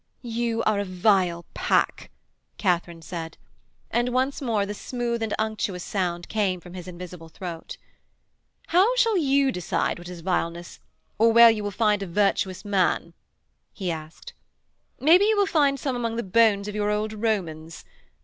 [0.23, 2.09] 'You are a vile pack,'
[2.57, 3.37] Katharine said,
[3.91, 7.77] and once more the smooth and unctuous sound came from his invisible throat.
[8.69, 10.79] 'How shall you decide what is vileness,
[11.19, 13.13] or where will you find a virtuous man?'
[13.73, 14.33] he asked.
[14.99, 17.85] 'Maybe you will find some among the bones of your old Romans.